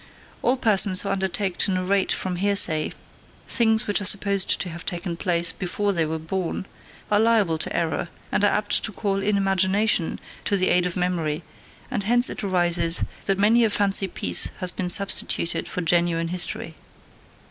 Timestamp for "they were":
5.93-6.17